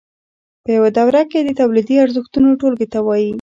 [0.63, 3.29] په یوه دوره کې د تولیدي ارزښتونو ټولګې ته وایي